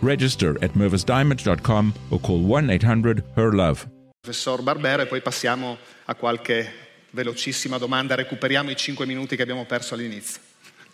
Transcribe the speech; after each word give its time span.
Register 0.00 0.56
at 0.62 0.74
mervisdiamond.com 0.74 1.92
or 2.10 2.20
call 2.20 2.40
1 2.40 2.70
800 2.70 3.24
HER 3.34 3.52
LOVE. 3.52 3.96
Professor 4.20 4.62
Barbero 4.62 5.02
e 5.02 5.06
poi 5.06 5.20
passiamo 5.20 5.78
a 6.04 6.14
qualche 6.14 6.70
velocissima 7.10 7.78
domanda, 7.78 8.14
recuperiamo 8.14 8.70
i 8.70 8.76
cinque 8.76 9.06
minuti 9.06 9.36
che 9.36 9.42
abbiamo 9.42 9.64
perso 9.64 9.94
all'inizio. 9.94 10.40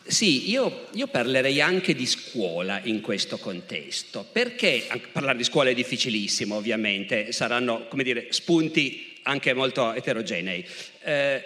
Sì, 0.06 0.50
io, 0.50 0.86
io, 0.92 1.06
parlerei 1.06 1.60
anche 1.60 1.94
di 1.94 2.06
scuola 2.06 2.80
in 2.84 3.00
questo 3.00 3.38
contesto, 3.38 4.26
perché 4.30 4.86
parlare 5.10 5.38
di 5.38 5.44
scuola 5.44 5.70
è 5.70 5.74
difficilissimo 5.74 6.54
ovviamente, 6.54 7.32
saranno 7.32 7.86
come 7.88 8.02
dire, 8.02 8.26
spunti 8.30 9.18
anche 9.22 9.54
molto 9.54 9.94
eterogenei. 9.94 10.64
Eh, 11.02 11.44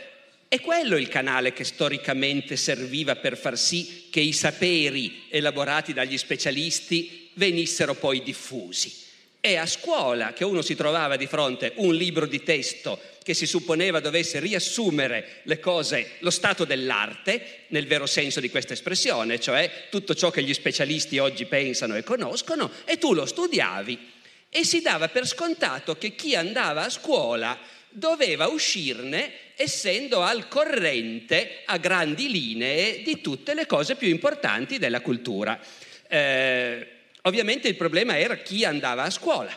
è 0.48 0.60
quello 0.60 0.96
il 0.96 1.08
canale 1.08 1.52
che 1.52 1.62
storicamente 1.62 2.56
serviva 2.56 3.16
per 3.16 3.36
far 3.36 3.58
sì 3.58 4.06
che 4.10 4.20
i 4.20 4.32
saperi 4.32 5.24
elaborati 5.28 5.92
dagli 5.92 6.16
specialisti 6.16 7.27
venissero 7.38 7.94
poi 7.94 8.22
diffusi. 8.22 9.06
È 9.40 9.54
a 9.54 9.66
scuola 9.66 10.32
che 10.32 10.44
uno 10.44 10.62
si 10.62 10.74
trovava 10.74 11.16
di 11.16 11.26
fronte 11.26 11.72
un 11.76 11.94
libro 11.94 12.26
di 12.26 12.42
testo 12.42 13.00
che 13.22 13.34
si 13.34 13.46
supponeva 13.46 14.00
dovesse 14.00 14.40
riassumere 14.40 15.40
le 15.44 15.60
cose, 15.60 16.16
lo 16.20 16.30
stato 16.30 16.64
dell'arte, 16.64 17.60
nel 17.68 17.86
vero 17.86 18.06
senso 18.06 18.40
di 18.40 18.50
questa 18.50 18.72
espressione, 18.72 19.38
cioè 19.38 19.86
tutto 19.90 20.14
ciò 20.14 20.30
che 20.30 20.42
gli 20.42 20.52
specialisti 20.52 21.18
oggi 21.18 21.44
pensano 21.44 21.96
e 21.96 22.02
conoscono, 22.02 22.70
e 22.84 22.98
tu 22.98 23.14
lo 23.14 23.26
studiavi 23.26 24.16
e 24.50 24.64
si 24.64 24.80
dava 24.80 25.08
per 25.08 25.26
scontato 25.26 25.96
che 25.96 26.14
chi 26.14 26.34
andava 26.34 26.84
a 26.84 26.90
scuola 26.90 27.56
doveva 27.90 28.48
uscirne 28.48 29.30
essendo 29.56 30.22
al 30.22 30.48
corrente 30.48 31.62
a 31.64 31.76
grandi 31.76 32.30
linee 32.30 33.02
di 33.02 33.20
tutte 33.20 33.54
le 33.54 33.66
cose 33.66 33.94
più 33.94 34.08
importanti 34.08 34.78
della 34.78 35.00
cultura. 35.00 35.60
Eh, 36.08 36.97
ovviamente 37.28 37.68
il 37.68 37.76
problema 37.76 38.18
era 38.18 38.36
chi 38.36 38.64
andava 38.64 39.04
a 39.04 39.10
scuola. 39.10 39.56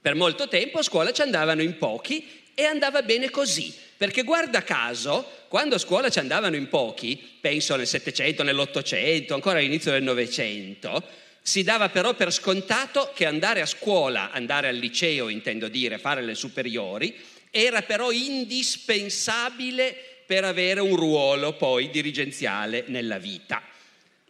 Per 0.00 0.14
molto 0.14 0.48
tempo 0.48 0.78
a 0.78 0.82
scuola 0.82 1.12
ci 1.12 1.22
andavano 1.22 1.62
in 1.62 1.76
pochi 1.76 2.40
e 2.54 2.64
andava 2.64 3.02
bene 3.02 3.30
così, 3.30 3.72
perché 3.96 4.22
guarda 4.22 4.62
caso, 4.62 5.44
quando 5.48 5.74
a 5.74 5.78
scuola 5.78 6.08
ci 6.10 6.18
andavano 6.18 6.56
in 6.56 6.68
pochi, 6.68 7.38
penso 7.40 7.76
nel 7.76 7.86
Settecento, 7.86 8.42
nell'Ottocento, 8.42 9.34
ancora 9.34 9.58
all'inizio 9.58 9.92
del 9.92 10.02
Novecento, 10.02 11.02
si 11.40 11.62
dava 11.62 11.88
però 11.88 12.14
per 12.14 12.32
scontato 12.32 13.10
che 13.14 13.26
andare 13.26 13.60
a 13.60 13.66
scuola, 13.66 14.30
andare 14.30 14.68
al 14.68 14.76
liceo 14.76 15.28
intendo 15.28 15.68
dire, 15.68 15.98
fare 15.98 16.22
le 16.22 16.34
superiori, 16.34 17.16
era 17.50 17.82
però 17.82 18.10
indispensabile 18.10 19.94
per 20.24 20.44
avere 20.44 20.80
un 20.80 20.96
ruolo 20.96 21.54
poi 21.54 21.90
dirigenziale 21.90 22.84
nella 22.86 23.18
vita. 23.18 23.62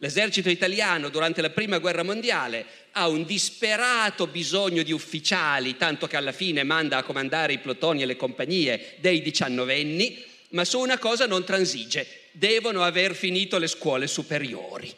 L'esercito 0.02 0.50
italiano 0.50 1.10
durante 1.10 1.40
la 1.40 1.50
prima 1.50 1.78
guerra 1.78 2.02
mondiale 2.02 2.66
ha 2.90 3.06
un 3.06 3.24
disperato 3.24 4.26
bisogno 4.26 4.82
di 4.82 4.90
ufficiali, 4.90 5.76
tanto 5.76 6.08
che 6.08 6.16
alla 6.16 6.32
fine 6.32 6.64
manda 6.64 6.96
a 6.96 7.04
comandare 7.04 7.52
i 7.52 7.58
plotoni 7.58 8.02
e 8.02 8.06
le 8.06 8.16
compagnie 8.16 8.94
dei 8.98 9.22
diciannovenni, 9.22 10.20
ma 10.50 10.64
su 10.64 10.80
una 10.80 10.98
cosa 10.98 11.26
non 11.26 11.44
transige, 11.44 12.04
devono 12.32 12.82
aver 12.82 13.14
finito 13.14 13.58
le 13.58 13.68
scuole 13.68 14.08
superiori. 14.08 14.92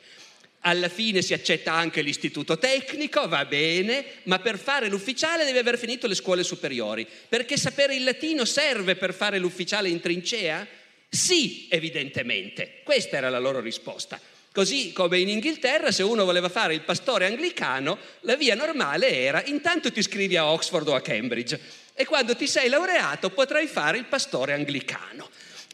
Alla 0.60 0.88
fine 0.88 1.20
si 1.20 1.34
accetta 1.34 1.74
anche 1.74 2.00
l'istituto 2.00 2.56
tecnico, 2.56 3.28
va 3.28 3.44
bene, 3.44 4.06
ma 4.22 4.38
per 4.38 4.58
fare 4.58 4.88
l'ufficiale 4.88 5.44
deve 5.44 5.58
aver 5.58 5.76
finito 5.76 6.06
le 6.06 6.14
scuole 6.14 6.42
superiori. 6.42 7.06
Perché 7.28 7.58
sapere 7.58 7.94
il 7.94 8.04
latino 8.04 8.46
serve 8.46 8.96
per 8.96 9.12
fare 9.12 9.36
l'ufficiale 9.36 9.90
in 9.90 10.00
trincea? 10.00 10.66
Sì, 11.10 11.66
evidentemente. 11.68 12.80
Questa 12.82 13.18
era 13.18 13.28
la 13.28 13.38
loro 13.38 13.60
risposta. 13.60 14.18
Così 14.54 14.92
come 14.92 15.18
in 15.18 15.28
Inghilterra, 15.28 15.90
se 15.90 16.04
uno 16.04 16.24
voleva 16.24 16.48
fare 16.48 16.74
il 16.74 16.82
pastore 16.82 17.26
anglicano, 17.26 17.98
la 18.20 18.36
via 18.36 18.54
normale 18.54 19.10
era 19.10 19.42
intanto 19.46 19.90
ti 19.90 19.98
iscrivi 19.98 20.36
a 20.36 20.46
Oxford 20.46 20.86
o 20.86 20.94
a 20.94 21.00
Cambridge 21.00 21.60
e 21.92 22.04
quando 22.04 22.36
ti 22.36 22.46
sei 22.46 22.68
laureato 22.68 23.30
potrai 23.30 23.66
fare 23.66 23.98
il 23.98 24.04
pastore 24.04 24.52
anglicano. 24.52 25.28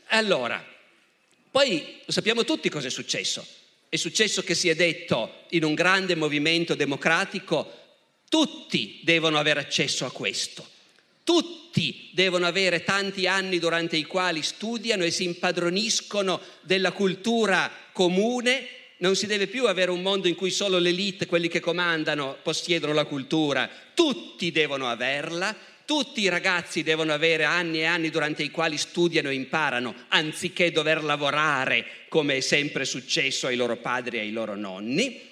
Allora, 0.07 0.65
poi 1.51 2.01
lo 2.07 2.11
sappiamo 2.11 2.43
tutti 2.45 2.71
cosa 2.71 2.87
è 2.87 2.91
successo. 2.91 3.47
È 3.87 3.97
successo 3.97 4.43
che 4.43 4.55
si 4.55 4.71
è 4.71 4.75
detto 4.75 5.43
in 5.51 5.65
un 5.65 5.75
grande 5.75 6.15
movimento 6.15 6.75
democratico 6.75 7.81
tutti 8.31 9.01
devono 9.03 9.39
avere 9.39 9.61
accesso 9.61 10.07
a 10.07 10.11
questo. 10.11 10.67
Tutti 11.25 12.11
devono 12.13 12.47
avere 12.47 12.83
tanti 12.83 13.27
anni 13.27 13.59
durante 13.59 13.97
i 13.97 14.05
quali 14.05 14.43
studiano 14.43 15.05
e 15.05 15.11
si 15.11 15.25
impadroniscono 15.25 16.41
della 16.63 16.93
cultura 16.93 17.71
comune. 17.93 18.67
Non 18.99 19.17
si 19.17 19.27
deve 19.27 19.47
più 19.47 19.67
avere 19.67 19.91
un 19.91 20.03
mondo 20.03 20.29
in 20.29 20.35
cui 20.35 20.51
solo 20.51 20.79
l'elite, 20.79 21.27
quelli 21.27 21.49
che 21.49 21.61
comandano, 21.61 22.37
possiedono 22.43 22.93
la 22.93 23.05
cultura. 23.05 23.69
Tutti 23.95 24.51
devono 24.51 24.89
averla 24.89 25.57
tutti 25.91 26.21
i 26.21 26.29
ragazzi 26.29 26.85
devono 26.85 27.13
avere 27.13 27.43
anni 27.43 27.81
e 27.81 27.85
anni 27.85 28.11
durante 28.11 28.45
i 28.45 28.51
quali 28.53 28.79
studiano 28.79 29.29
e 29.29 29.35
imparano, 29.35 29.93
anziché 30.11 30.71
dover 30.71 31.03
lavorare 31.03 31.85
come 32.09 32.37
è 32.37 32.41
sempre 32.41 32.85
successo 32.85 33.49
ai 33.49 33.57
loro 33.57 33.77
padri 33.77 34.19
e 34.19 34.21
ai 34.21 34.31
loro 34.31 34.55
nonni. 34.55 35.30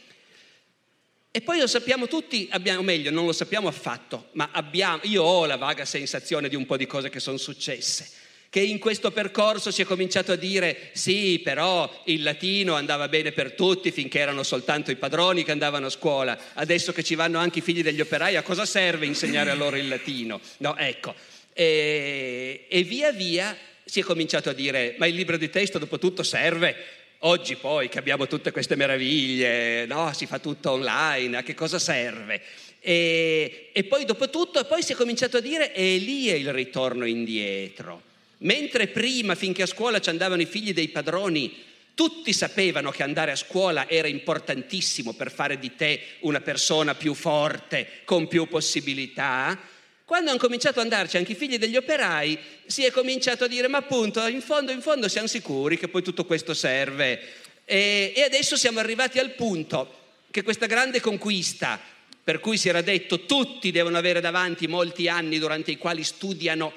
E 1.38 1.40
poi 1.40 1.60
lo 1.60 1.68
sappiamo 1.68 2.08
tutti, 2.08 2.48
abbiamo, 2.50 2.80
o 2.80 2.82
meglio, 2.82 3.12
non 3.12 3.24
lo 3.24 3.32
sappiamo 3.32 3.68
affatto, 3.68 4.30
ma 4.32 4.48
abbiamo, 4.50 4.98
io 5.04 5.22
ho 5.22 5.46
la 5.46 5.54
vaga 5.54 5.84
sensazione 5.84 6.48
di 6.48 6.56
un 6.56 6.66
po' 6.66 6.76
di 6.76 6.84
cose 6.84 7.10
che 7.10 7.20
sono 7.20 7.36
successe 7.36 8.10
che 8.50 8.58
in 8.58 8.80
questo 8.80 9.12
percorso 9.12 9.70
si 9.70 9.82
è 9.82 9.84
cominciato 9.84 10.32
a 10.32 10.36
dire 10.36 10.88
sì, 10.94 11.38
però 11.44 12.02
il 12.06 12.24
latino 12.24 12.74
andava 12.74 13.06
bene 13.06 13.30
per 13.30 13.52
tutti 13.52 13.92
finché 13.92 14.18
erano 14.18 14.42
soltanto 14.42 14.90
i 14.90 14.96
padroni 14.96 15.44
che 15.44 15.52
andavano 15.52 15.86
a 15.86 15.90
scuola, 15.90 16.36
adesso 16.54 16.92
che 16.92 17.04
ci 17.04 17.14
vanno 17.14 17.38
anche 17.38 17.60
i 17.60 17.62
figli 17.62 17.84
degli 17.84 18.00
operai, 18.00 18.34
a 18.34 18.42
cosa 18.42 18.66
serve 18.66 19.06
insegnare 19.06 19.50
a 19.50 19.54
loro 19.54 19.76
il 19.76 19.86
latino? 19.86 20.40
No, 20.56 20.76
ecco. 20.76 21.14
E, 21.52 22.66
e 22.68 22.82
via 22.82 23.12
via 23.12 23.56
si 23.84 24.00
è 24.00 24.02
cominciato 24.02 24.50
a 24.50 24.54
dire 24.54 24.96
ma 24.98 25.06
il 25.06 25.14
libro 25.14 25.36
di 25.36 25.50
testo 25.50 25.78
dopo 25.78 25.98
tutto 25.98 26.24
serve? 26.24 26.97
Oggi 27.22 27.56
poi 27.56 27.88
che 27.88 27.98
abbiamo 27.98 28.28
tutte 28.28 28.52
queste 28.52 28.76
meraviglie, 28.76 29.86
no? 29.86 30.12
si 30.12 30.26
fa 30.26 30.38
tutto 30.38 30.70
online, 30.70 31.38
a 31.38 31.42
che 31.42 31.52
cosa 31.52 31.80
serve? 31.80 32.40
E, 32.80 33.70
e 33.72 33.84
poi 33.84 34.04
dopo 34.04 34.30
tutto, 34.30 34.64
poi 34.64 34.84
si 34.84 34.92
è 34.92 34.94
cominciato 34.94 35.38
a 35.38 35.40
dire 35.40 35.74
e 35.74 35.96
lì 35.96 36.28
è 36.28 36.34
il 36.34 36.52
ritorno 36.52 37.04
indietro. 37.06 38.02
Mentre 38.38 38.86
prima, 38.86 39.34
finché 39.34 39.62
a 39.62 39.66
scuola 39.66 40.00
ci 40.00 40.10
andavano 40.10 40.42
i 40.42 40.46
figli 40.46 40.72
dei 40.72 40.90
padroni, 40.90 41.52
tutti 41.92 42.32
sapevano 42.32 42.92
che 42.92 43.02
andare 43.02 43.32
a 43.32 43.36
scuola 43.36 43.88
era 43.88 44.06
importantissimo 44.06 45.12
per 45.14 45.32
fare 45.32 45.58
di 45.58 45.74
te 45.74 46.00
una 46.20 46.40
persona 46.40 46.94
più 46.94 47.14
forte, 47.14 47.88
con 48.04 48.28
più 48.28 48.46
possibilità, 48.46 49.58
quando 50.08 50.30
hanno 50.30 50.38
cominciato 50.38 50.78
ad 50.80 50.86
andarci 50.86 51.18
anche 51.18 51.32
i 51.32 51.34
figli 51.34 51.58
degli 51.58 51.76
operai, 51.76 52.38
si 52.64 52.82
è 52.82 52.90
cominciato 52.90 53.44
a 53.44 53.46
dire, 53.46 53.68
ma 53.68 53.76
appunto, 53.76 54.26
in 54.26 54.40
fondo, 54.40 54.72
in 54.72 54.80
fondo 54.80 55.06
siamo 55.06 55.26
sicuri 55.26 55.76
che 55.76 55.88
poi 55.88 56.02
tutto 56.02 56.24
questo 56.24 56.54
serve. 56.54 57.20
E, 57.66 58.14
e 58.16 58.22
adesso 58.22 58.56
siamo 58.56 58.78
arrivati 58.78 59.18
al 59.18 59.32
punto 59.32 59.96
che 60.30 60.42
questa 60.42 60.64
grande 60.64 61.02
conquista, 61.02 61.78
per 62.24 62.40
cui 62.40 62.56
si 62.56 62.70
era 62.70 62.80
detto 62.80 63.26
tutti 63.26 63.70
devono 63.70 63.98
avere 63.98 64.22
davanti 64.22 64.66
molti 64.66 65.10
anni 65.10 65.38
durante 65.38 65.72
i 65.72 65.76
quali 65.76 66.02
studiano 66.02 66.72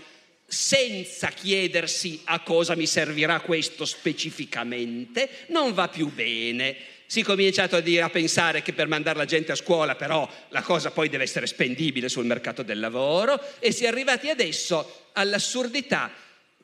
senza 0.52 1.30
chiedersi 1.30 2.20
a 2.26 2.42
cosa 2.42 2.76
mi 2.76 2.86
servirà 2.86 3.40
questo 3.40 3.86
specificamente, 3.86 5.30
non 5.48 5.74
va 5.74 5.88
più 5.88 6.12
bene. 6.12 6.76
si 7.06 7.22
è 7.22 7.24
cominciato 7.24 7.78
a, 7.78 7.80
dire, 7.80 8.02
a 8.02 8.10
pensare 8.10 8.62
che 8.62 8.74
per 8.74 8.88
mandare 8.88 9.18
la 9.18 9.26
gente 9.26 9.54
a 9.54 9.56
scuola 9.56 9.96
però 9.96 10.30
la 10.50 10.62
cosa 10.62 10.92
poi 10.92 11.08
deve 11.08 11.24
essere 11.24 11.48
spendibile 11.48 12.10
sul 12.10 12.26
mercato 12.26 12.64
del 12.64 12.80
lavoro 12.80 13.42
e 13.60 13.72
si 13.72 13.86
è 13.86 13.88
arrivati 13.88 14.30
adesso 14.30 15.08
all'assurdità 15.14 16.12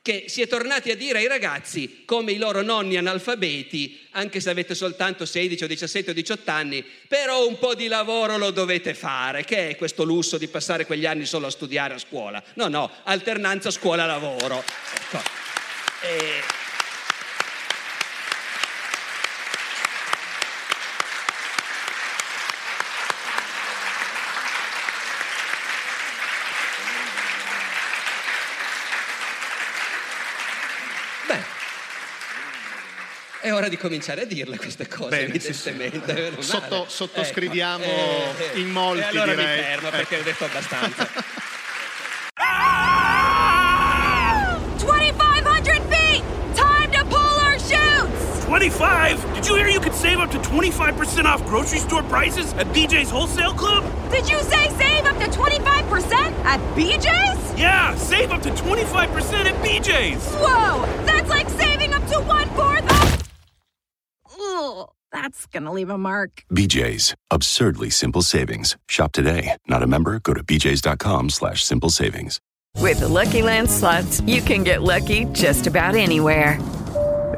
che 0.08 0.24
si 0.26 0.40
è 0.40 0.46
tornati 0.46 0.90
a 0.90 0.96
dire 0.96 1.18
ai 1.18 1.26
ragazzi 1.26 2.04
come 2.06 2.32
i 2.32 2.38
loro 2.38 2.62
nonni 2.62 2.96
analfabeti, 2.96 4.06
anche 4.12 4.40
se 4.40 4.48
avete 4.48 4.74
soltanto 4.74 5.26
16 5.26 5.64
o 5.64 5.66
17 5.66 6.12
o 6.12 6.14
18 6.14 6.50
anni, 6.50 6.82
però 7.06 7.46
un 7.46 7.58
po' 7.58 7.74
di 7.74 7.88
lavoro 7.88 8.38
lo 8.38 8.50
dovete 8.50 8.94
fare, 8.94 9.44
che 9.44 9.68
è 9.68 9.76
questo 9.76 10.04
lusso 10.04 10.38
di 10.38 10.48
passare 10.48 10.86
quegli 10.86 11.04
anni 11.04 11.26
solo 11.26 11.48
a 11.48 11.50
studiare 11.50 11.92
a 11.92 11.98
scuola. 11.98 12.42
No, 12.54 12.68
no, 12.68 12.90
alternanza 13.02 13.70
scuola-lavoro. 13.70 14.64
Ecco. 14.94 15.22
E... 16.00 16.57
è 33.48 33.54
ora 33.54 33.68
di 33.68 33.76
cominciare 33.76 34.22
a 34.22 34.24
dirle 34.24 34.56
queste 34.58 34.86
cose, 34.86 35.10
Bene, 35.10 35.34
evidentemente. 35.34 36.32
Sì, 36.36 36.42
sì. 36.42 36.48
Sotto, 36.48 36.86
sottoscriviamo 36.88 37.84
ecco. 37.84 38.38
Eh, 38.38 38.50
eh, 38.54 38.60
in 38.60 38.70
molti. 38.70 39.00
E 39.00 39.06
allora 39.06 39.34
direi. 39.34 39.56
mi 39.56 39.62
fermo 39.62 39.90
perché 39.90 40.14
ecco. 40.14 40.22
ho 40.22 40.24
detto 40.24 40.44
abbastanza. 40.44 41.08
ah! 42.34 42.98
2500 44.76 45.72
feet! 45.88 46.22
Time 46.54 46.90
to 46.90 47.04
pull 47.06 47.18
our 47.18 47.58
25? 48.46 49.34
Did 49.34 49.46
you 49.46 49.54
hear 49.56 49.68
you 49.68 49.80
could 49.80 49.94
save 49.94 50.18
up 50.18 50.30
to 50.30 50.38
25% 50.38 51.24
off 51.24 51.44
grocery 51.46 51.78
store 51.78 52.02
prices 52.04 52.52
at 52.54 52.66
BJ's 52.68 53.10
Wholesale 53.10 53.52
Club? 53.52 53.84
Did 54.10 54.28
you 54.28 54.40
say 54.42 54.68
save 54.70 55.04
up 55.04 55.18
to 55.18 55.26
25% 55.30 56.12
at 56.44 56.60
BJ's? 56.74 57.58
Yeah, 57.58 57.94
save 57.96 58.30
up 58.30 58.42
to 58.42 58.50
25% 58.50 59.44
at 59.44 59.54
BJ's! 59.62 60.24
Whoa! 60.34 60.86
That's 61.04 61.28
like 61.28 61.48
saving 61.50 61.92
up 61.92 62.06
to 62.06 62.14
1.4 62.14 62.67
That's 65.12 65.46
going 65.46 65.64
to 65.64 65.70
leave 65.72 65.90
a 65.90 65.98
mark. 65.98 66.42
BJ's. 66.50 67.14
Absurdly 67.30 67.90
simple 67.90 68.22
savings. 68.22 68.76
Shop 68.88 69.12
today. 69.12 69.56
Not 69.66 69.82
a 69.82 69.86
member? 69.86 70.18
Go 70.20 70.34
to 70.34 70.42
bjs.com 70.42 71.30
slash 71.30 71.64
simple 71.64 71.90
savings. 71.90 72.40
With 72.76 73.00
the 73.00 73.08
Lucky 73.08 73.42
Land 73.42 73.68
slots, 73.70 74.20
you 74.22 74.40
can 74.40 74.62
get 74.62 74.82
lucky 74.82 75.24
just 75.32 75.66
about 75.66 75.94
anywhere. 75.94 76.60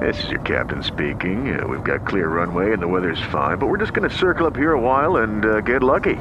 This 0.01 0.23
is 0.25 0.31
your 0.31 0.41
captain 0.41 0.83
speaking. 0.83 1.59
Uh, 1.59 1.67
we've 1.67 1.83
got 1.85 2.07
clear 2.07 2.29
runway 2.29 2.73
and 2.73 2.83
the 2.83 2.89
weather's 2.89 3.21
fine, 3.31 3.59
but 3.59 3.67
we're 3.67 3.77
just 3.79 3.93
going 3.93 4.09
to 4.09 4.17
circle 4.17 4.47
up 4.47 4.57
here 4.57 4.73
a 4.73 4.81
while 4.81 5.17
and 5.19 5.45
uh, 5.45 5.61
get 5.61 5.83
lucky. 5.83 6.17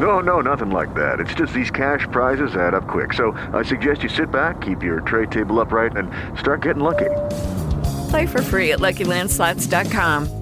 No, 0.00 0.20
no, 0.20 0.40
nothing 0.40 0.70
like 0.70 0.94
that. 0.94 1.20
It's 1.20 1.34
just 1.34 1.52
these 1.52 1.70
cash 1.70 2.06
prizes 2.10 2.56
add 2.56 2.74
up 2.74 2.88
quick. 2.88 3.12
So 3.12 3.32
I 3.52 3.62
suggest 3.62 4.02
you 4.02 4.08
sit 4.08 4.30
back, 4.30 4.60
keep 4.60 4.82
your 4.82 5.00
tray 5.02 5.26
table 5.26 5.60
upright, 5.60 5.96
and 5.96 6.10
start 6.38 6.62
getting 6.62 6.82
lucky. 6.82 7.10
Play 8.10 8.26
for 8.26 8.42
free 8.42 8.72
at 8.72 8.78
LuckyLandSlots.com. 8.80 10.41